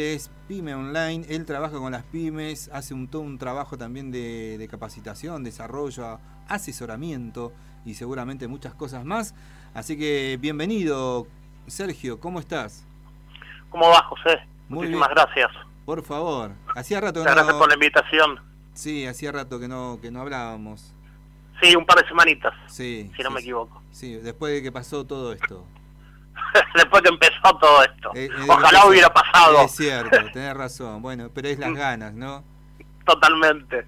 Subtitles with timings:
[0.00, 4.66] es Pyme Online, él trabaja con las pymes, hace un, todo un trabajo también de,
[4.70, 6.18] capacitación, desarrollo,
[6.48, 7.52] asesoramiento
[7.84, 9.34] y seguramente muchas cosas más.
[9.74, 11.26] Así que bienvenido,
[11.66, 12.86] Sergio, ¿cómo estás?
[13.70, 14.40] ¿Cómo va, José?
[14.68, 15.50] Muchísimas gracias.
[15.84, 18.40] Por favor, hacía rato que Gracias por la invitación.
[18.74, 20.94] Sí, hacía rato que no, que no hablábamos.
[21.60, 23.82] Sí, un par de semanitas, sí, si no me equivoco.
[23.90, 25.64] Sí, después de que pasó todo esto.
[26.74, 28.10] después que empezó todo esto.
[28.14, 29.64] Eh, eh, Ojalá hubiera pasado.
[29.64, 31.02] Es cierto, tenés razón.
[31.02, 31.74] Bueno, pero es las mm.
[31.74, 32.44] ganas, ¿no?
[33.04, 33.86] Totalmente.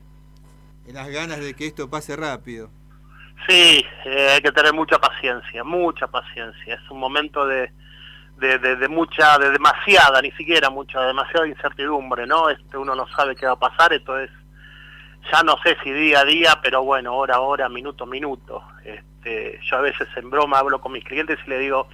[0.87, 2.71] Las ganas de que esto pase rápido.
[3.49, 6.75] Sí, eh, hay que tener mucha paciencia, mucha paciencia.
[6.75, 7.73] Es un momento de,
[8.37, 12.49] de, de, mucha, de demasiada, ni siquiera mucha, demasiada incertidumbre, ¿no?
[12.49, 14.31] Este, uno no sabe qué va a pasar, esto es,
[15.33, 18.63] ya no sé si día a día, pero bueno, hora a hora, minuto a minuto.
[18.85, 21.89] Este, yo a veces en broma hablo con mis clientes y le digo,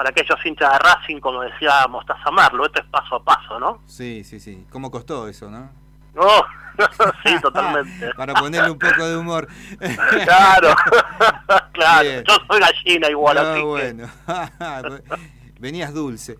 [0.00, 3.82] para aquellos hinchas de Racing, como decía Mostaza Marlo, esto es paso a paso, ¿no?
[3.84, 4.64] Sí, sí, sí.
[4.70, 5.68] ¿Cómo costó eso, no?
[6.16, 6.42] Oh,
[7.22, 8.14] sí, totalmente.
[8.14, 9.46] para ponerle un poco de humor.
[10.24, 10.74] claro,
[11.72, 12.22] claro.
[12.26, 14.08] Yo soy gallina igual, ah, así bueno.
[15.58, 16.38] Venías dulce.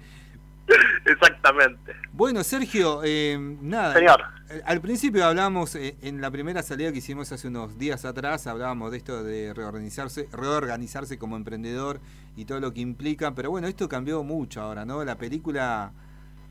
[1.04, 1.94] Exactamente.
[2.12, 3.94] Bueno, Sergio, eh, nada.
[3.94, 4.22] Señor.
[4.50, 8.46] Eh, al principio hablamos, eh, en la primera salida que hicimos hace unos días atrás,
[8.46, 12.00] hablábamos de esto de reorganizarse, reorganizarse como emprendedor
[12.36, 15.04] y todo lo que implica, pero bueno, esto cambió mucho ahora, ¿no?
[15.04, 15.92] La película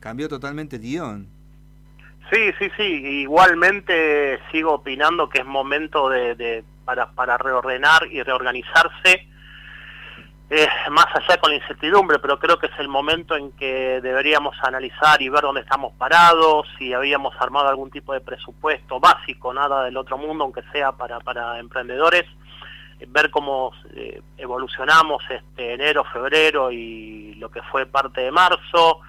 [0.00, 1.28] cambió totalmente el guion.
[2.32, 2.82] Sí, sí, sí.
[2.82, 9.28] Igualmente sigo opinando que es momento de, para, para reordenar y reorganizarse
[10.90, 15.22] más allá con la incertidumbre, pero creo que es el momento en que deberíamos analizar
[15.22, 19.96] y ver dónde estamos parados, si habíamos armado algún tipo de presupuesto básico, nada del
[19.96, 22.24] otro mundo, aunque sea para, para emprendedores,
[23.06, 29.00] ver cómo eh, evolucionamos este enero, febrero y lo que fue parte de marzo,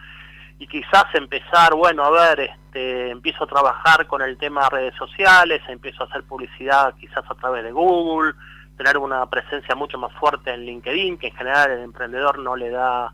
[0.60, 4.96] y quizás empezar, bueno, a ver, este, empiezo a trabajar con el tema de redes
[4.96, 8.34] sociales, empiezo a hacer publicidad quizás a través de Google,
[8.82, 12.72] tener una presencia mucho más fuerte en LinkedIn, que en general el emprendedor no le
[12.72, 13.14] da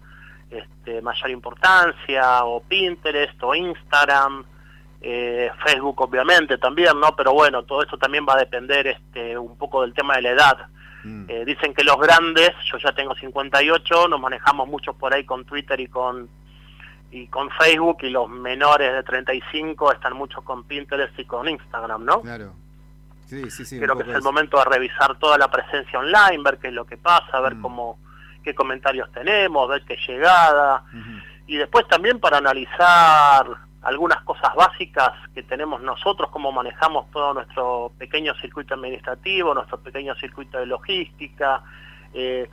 [0.49, 4.45] este, mayor importancia, o Pinterest, o Instagram,
[5.01, 7.13] eh, Facebook obviamente también, ¿no?
[7.17, 10.29] Pero bueno, todo esto también va a depender este, un poco del tema de la
[10.29, 10.57] edad.
[11.03, 11.25] Mm.
[11.27, 15.43] Eh, dicen que los grandes, yo ya tengo 58, nos manejamos mucho por ahí con
[15.43, 16.29] Twitter y con
[17.09, 22.03] y con Facebook y los menores de 35 están mucho con Pinterest y con Instagram,
[22.03, 22.21] ¿no?
[22.21, 22.53] Claro.
[23.27, 26.85] Creo que es el momento de revisar toda la presencia online, ver qué es lo
[26.85, 27.61] que pasa, ver mm.
[27.61, 27.99] cómo
[28.43, 30.83] qué comentarios tenemos, ver qué llegada.
[31.45, 33.45] Y después también para analizar
[33.81, 40.15] algunas cosas básicas que tenemos nosotros, cómo manejamos todo nuestro pequeño circuito administrativo, nuestro pequeño
[40.15, 41.61] circuito de logística,
[42.13, 42.49] eh,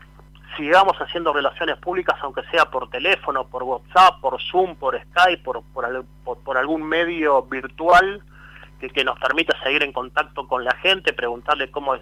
[0.57, 5.63] sigamos haciendo relaciones públicas, aunque sea por teléfono, por WhatsApp, por Zoom, por Skype, por,
[5.65, 8.23] por algún medio virtual,
[8.79, 11.97] que, nos permita seguir en contacto con la gente, preguntarle cómo,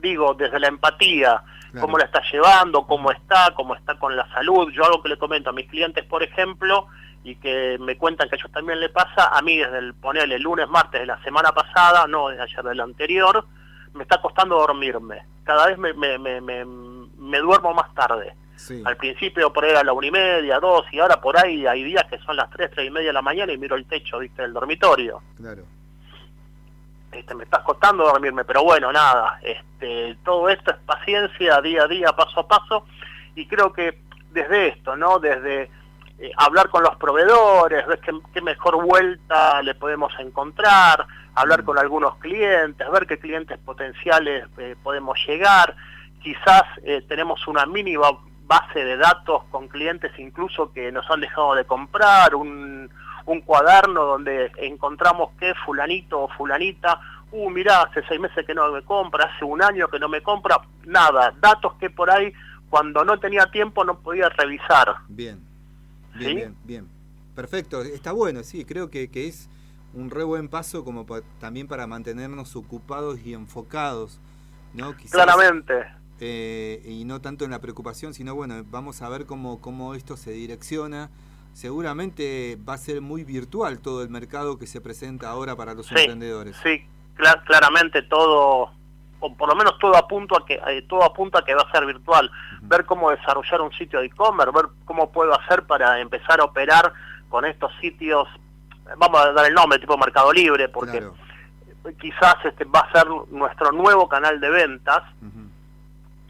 [0.00, 1.42] digo, desde la empatía,
[1.80, 4.70] cómo la está llevando, cómo está, cómo está con la salud.
[4.72, 6.86] Yo algo que le comento a mis clientes, por ejemplo,
[7.24, 10.38] y que me cuentan que a ellos también le pasa, a mí desde el ponerle
[10.38, 13.44] lunes, martes de la semana pasada, no desde ayer del anterior,
[13.94, 15.24] me está costando dormirme.
[15.42, 18.34] Cada vez me, me, me, me, duermo más tarde.
[18.84, 21.82] Al principio por ahí era la una y media, dos, y ahora por ahí hay
[21.82, 24.18] días que son las tres, tres y media de la mañana y miro el techo,
[24.18, 25.22] viste, del dormitorio.
[25.36, 25.64] Claro.
[27.14, 31.88] Este, me está costando dormirme, pero bueno, nada, este, todo esto es paciencia día a
[31.88, 32.86] día, paso a paso,
[33.34, 34.00] y creo que
[34.32, 35.20] desde esto, ¿no?
[35.20, 35.70] Desde
[36.18, 42.16] eh, hablar con los proveedores, ver qué, mejor vuelta le podemos encontrar, hablar con algunos
[42.16, 45.76] clientes, ver qué clientes potenciales eh, podemos llegar,
[46.20, 48.08] quizás eh, tenemos una mínima
[48.46, 52.90] base de datos con clientes incluso que nos han dejado de comprar, un
[53.26, 57.00] un cuaderno donde encontramos que fulanito o fulanita,
[57.32, 60.22] uh, mirá, hace seis meses que no me compra, hace un año que no me
[60.22, 62.32] compra, nada, datos que por ahí
[62.68, 64.94] cuando no tenía tiempo no podía revisar.
[65.08, 65.40] Bien,
[66.14, 66.88] bien, bien, bien.
[67.34, 69.48] Perfecto, está bueno, sí, creo que, que es
[69.92, 71.06] un re buen paso como
[71.40, 74.20] también para mantenernos ocupados y enfocados,
[74.72, 74.94] ¿no?
[75.10, 75.84] Claramente.
[76.20, 80.16] Eh, y no tanto en la preocupación, sino bueno, vamos a ver cómo, cómo esto
[80.16, 81.10] se direcciona
[81.54, 85.90] seguramente va a ser muy virtual todo el mercado que se presenta ahora para los
[85.90, 86.56] emprendedores.
[86.62, 86.84] Sí,
[87.46, 88.72] claramente todo,
[89.20, 91.70] o por lo menos todo apunta a que eh, todo apunta a que va a
[91.70, 92.30] ser virtual.
[92.62, 96.92] Ver cómo desarrollar un sitio de e-commerce, ver cómo puedo hacer para empezar a operar
[97.28, 98.28] con estos sitios.
[98.98, 101.08] Vamos a dar el nombre, tipo Mercado Libre, porque
[102.00, 105.02] quizás este va a ser nuestro nuevo canal de ventas.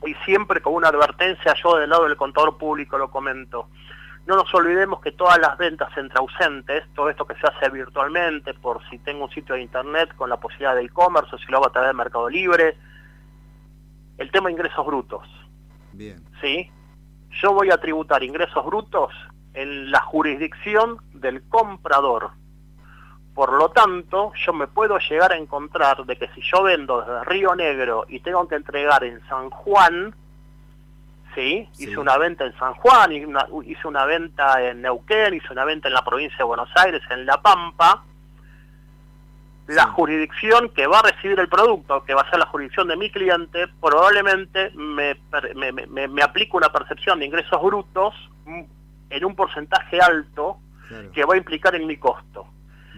[0.07, 3.69] Y siempre con una advertencia, yo del lado del contador público lo comento
[4.27, 8.55] no nos olvidemos que todas las ventas entre ausentes, todo esto que se hace virtualmente,
[8.55, 11.59] por si tengo un sitio de internet con la posibilidad de e-commerce o si lo
[11.59, 12.77] hago a través de Mercado Libre,
[14.17, 15.29] el tema de ingresos brutos.
[15.93, 16.25] Bien.
[16.41, 16.71] ¿Sí?
[17.43, 19.13] Yo voy a tributar ingresos brutos
[19.53, 22.31] en la jurisdicción del comprador.
[23.35, 27.25] Por lo tanto, yo me puedo llegar a encontrar de que si yo vendo desde
[27.25, 30.15] Río Negro y tengo que entregar en San Juan,
[31.35, 31.69] ¿sí?
[31.79, 35.95] Hice una venta en San Juan, hice una venta en Neuquén, hice una venta en
[35.95, 38.05] la provincia de Buenos Aires, en La Pampa.
[39.67, 42.97] La jurisdicción que va a recibir el producto, que va a ser la jurisdicción de
[42.99, 45.17] mi cliente, probablemente me,
[45.55, 48.15] me, me, aplique una percepción de ingresos brutos
[49.09, 50.59] en un porcentaje alto
[51.15, 52.47] que va a implicar en mi costo.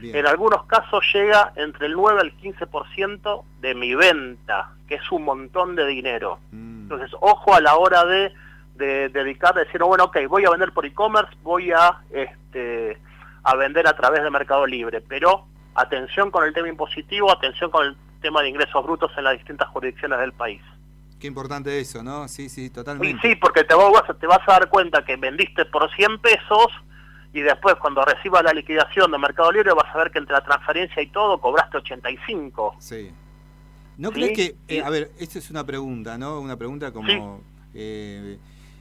[0.02, 5.24] En algunos casos llega entre el 9 al 15% de mi venta, que es un
[5.24, 6.38] montón de dinero.
[6.52, 6.75] Mm.
[6.86, 8.32] Entonces, ojo a la hora de,
[8.76, 12.96] de dedicar, de decir, bueno, ok, voy a vender por e-commerce, voy a, este,
[13.42, 17.88] a vender a través de Mercado Libre, pero atención con el tema impositivo, atención con
[17.88, 20.62] el tema de ingresos brutos en las distintas jurisdicciones del país.
[21.18, 22.28] Qué importante eso, ¿no?
[22.28, 23.20] Sí, sí, totalmente.
[23.20, 26.68] Sí, sí, porque te vas, te vas a dar cuenta que vendiste por 100 pesos
[27.32, 30.44] y después cuando recibas la liquidación de Mercado Libre vas a ver que entre la
[30.44, 32.76] transferencia y todo cobraste 85.
[32.78, 33.12] Sí.
[33.98, 36.40] ¿No crees que, eh, a ver, esta es una pregunta, ¿no?
[36.40, 37.42] Una pregunta como
[37.74, 38.38] eh,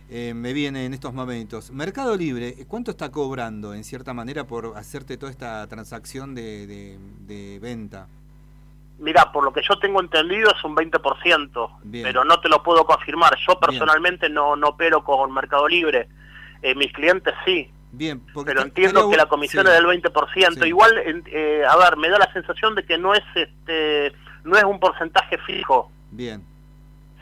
[0.10, 1.72] eh, me viene en estos momentos.
[1.72, 7.60] Mercado Libre, ¿cuánto está cobrando en cierta manera por hacerte toda esta transacción de, de,
[7.60, 8.08] venta?
[9.00, 12.86] Mira, por lo que yo tengo entendido es un 20%, pero no te lo puedo
[12.86, 13.36] confirmar.
[13.48, 16.08] Yo personalmente no, no opero con Mercado Libre.
[16.76, 20.68] mis clientes sí, Bien, pero entiendo que la comisión es del 20%.
[20.68, 24.12] Igual, eh, a ver, me da la sensación de que no es este
[24.45, 25.92] no es un porcentaje fijo.
[26.12, 26.44] Bien.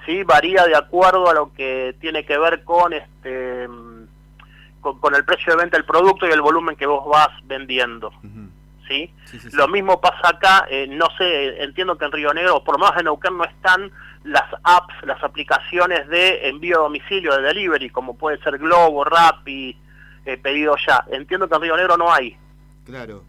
[0.05, 3.67] Sí, varía de acuerdo a lo que tiene que ver con este
[4.81, 8.11] con, el precio de venta del producto y el volumen que vos vas vendiendo.
[8.87, 9.09] ¿Sí?
[9.53, 13.05] Lo mismo pasa acá, eh, no sé, entiendo que en Río Negro, por menos en
[13.05, 13.89] Neuquén no están
[14.25, 19.77] las apps, las aplicaciones de envío a domicilio, de delivery, como puede ser Globo, Rappi,
[20.25, 21.05] eh, pedido ya.
[21.11, 22.35] Entiendo que en Río Negro no hay.
[22.85, 23.23] Claro.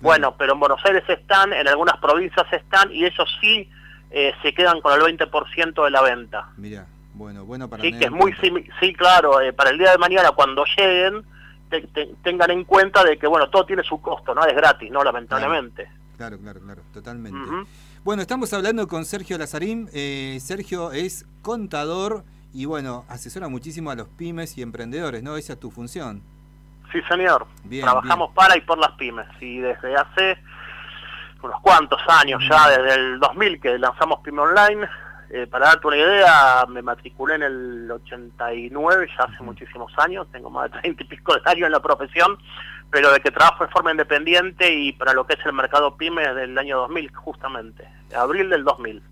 [0.00, 3.68] Bueno, pero en Buenos Aires están, en algunas provincias están, y ellos sí
[4.10, 6.50] eh, se quedan con el 20% de la venta.
[6.56, 8.34] Mira, bueno, bueno para Sí, que es muy,
[8.80, 11.24] sí, claro, eh, para el día de mañana cuando lleguen,
[12.22, 15.02] tengan en cuenta de que, bueno, todo tiene su costo, no es gratis, ¿no?
[15.02, 15.88] Lamentablemente.
[16.16, 17.38] Claro, claro, claro, totalmente.
[18.04, 19.88] Bueno, estamos hablando con Sergio Lazarín.
[20.40, 25.36] Sergio es contador y bueno, asesora muchísimo a los pymes y emprendedores, ¿no?
[25.36, 26.22] Esa es tu función.
[26.92, 27.46] Sí, señor.
[27.68, 29.26] Trabajamos para y por las pymes.
[29.40, 30.38] Y desde hace
[31.42, 34.88] unos cuantos años ya, desde el 2000 que lanzamos Pyme Online,
[35.30, 40.50] eh, para darte una idea, me matriculé en el 89, ya hace muchísimos años, tengo
[40.50, 42.38] más de 30 y pico de años en la profesión,
[42.90, 46.32] pero de que trabajo de forma independiente y para lo que es el mercado pyme
[46.34, 49.02] del año 2000, justamente, abril del 2000.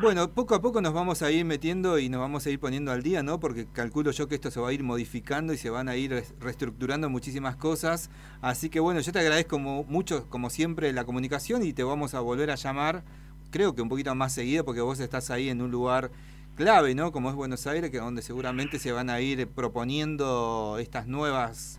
[0.00, 2.90] Bueno, poco a poco nos vamos a ir metiendo y nos vamos a ir poniendo
[2.90, 3.38] al día, ¿no?
[3.38, 6.24] Porque calculo yo que esto se va a ir modificando y se van a ir
[6.40, 8.10] reestructurando muchísimas cosas.
[8.40, 12.20] Así que bueno, yo te agradezco mucho, como siempre, la comunicación y te vamos a
[12.20, 13.02] volver a llamar,
[13.50, 16.10] creo que un poquito más seguido, porque vos estás ahí en un lugar
[16.56, 17.12] clave, ¿no?
[17.12, 21.78] Como es Buenos Aires, que donde seguramente se van a ir proponiendo estas nuevas,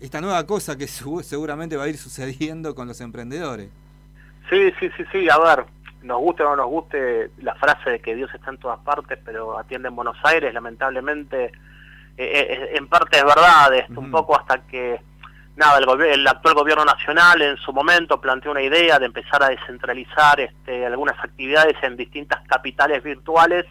[0.00, 3.70] esta nueva cosa que seguramente va a ir sucediendo con los emprendedores.
[4.50, 8.00] Sí, sí, sí, sí, a ver nos guste o no nos guste la frase de
[8.00, 11.50] que Dios está en todas partes, pero atiende en Buenos Aires, lamentablemente, eh,
[12.16, 15.00] eh, en parte es verdad, es un poco hasta que,
[15.56, 19.48] nada, el, el, actual gobierno nacional en su momento planteó una idea de empezar a
[19.48, 23.64] descentralizar este, algunas actividades en distintas capitales virtuales,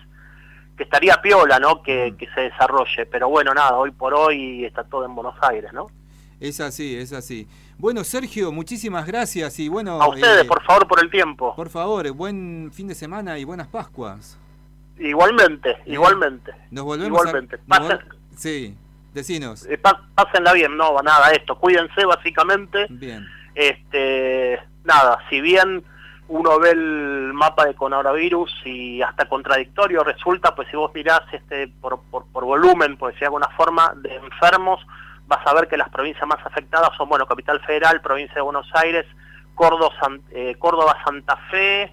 [0.77, 4.83] que estaría piola, ¿no?, que, que se desarrolle, pero bueno, nada, hoy por hoy está
[4.83, 5.87] todo en Buenos Aires, ¿no?
[6.41, 7.47] Es así, es así.
[7.77, 10.01] Bueno, Sergio, muchísimas gracias y bueno...
[10.01, 11.55] A ustedes, eh, por favor, por el tiempo.
[11.55, 14.39] Por favor, buen fin de semana y buenas Pascuas.
[14.97, 16.51] Igualmente, eh, igualmente.
[16.71, 17.59] Nos volvemos igualmente.
[18.35, 18.75] Sí,
[19.13, 19.67] decinos.
[19.67, 22.87] Eh, pásenla bien, no, nada, esto, cuídense básicamente.
[22.89, 23.23] Bien.
[23.53, 25.83] Este, nada, si bien
[26.27, 31.67] uno ve el mapa de coronavirus y hasta contradictorio resulta, pues si vos mirás este,
[31.67, 34.79] por, por, por volumen, pues si alguna forma, de enfermos,
[35.31, 38.69] vas a ver que las provincias más afectadas son, bueno, Capital Federal, Provincia de Buenos
[38.73, 39.05] Aires,
[39.55, 39.93] Córdoba,
[40.31, 41.89] eh, Córdoba Santa Fe,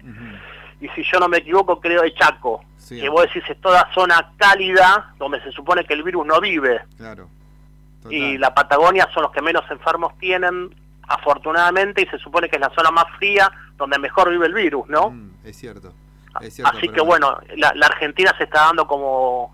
[0.81, 4.33] y si yo no me equivoco, creo de Chaco, que vos decís es toda zona
[4.37, 6.81] cálida, donde se supone que el virus no vive.
[6.97, 7.29] Claro.
[8.09, 10.75] Y la Patagonia son los que menos enfermos tienen,
[11.07, 14.87] afortunadamente, y se supone que es la zona más fría, donde mejor vive el virus,
[14.89, 15.13] ¿no?
[15.45, 15.93] es, cierto,
[16.33, 19.53] Así que bueno, la, la Argentina se está dando como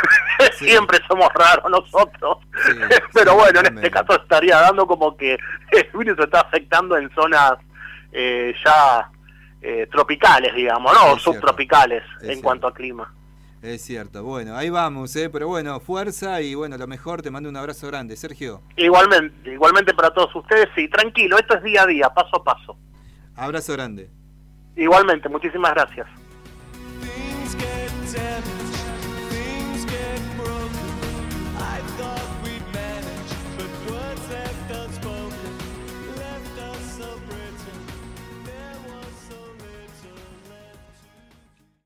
[0.58, 2.38] Siempre somos raros nosotros.
[3.14, 5.34] Pero bueno, en este caso estaría dando como que
[5.72, 7.54] el virus está afectando en zonas
[8.12, 9.10] eh, ya
[9.62, 11.18] eh, tropicales, digamos, ¿no?
[11.18, 13.12] subtropicales en cuanto a clima.
[13.62, 15.28] Es cierto, bueno, ahí vamos, ¿eh?
[15.28, 18.62] pero bueno, fuerza y bueno, lo mejor, te mando un abrazo grande, Sergio.
[18.76, 22.78] Igualmente, igualmente para todos ustedes, y tranquilo, esto es día a día, paso a paso.
[23.34, 24.08] Abrazo grande.
[24.76, 26.06] Igualmente, muchísimas gracias.